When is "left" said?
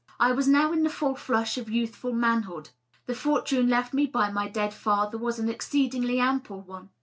3.69-3.93